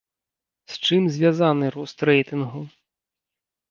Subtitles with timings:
[0.75, 2.61] З чым звязаны рост рэйтынгу?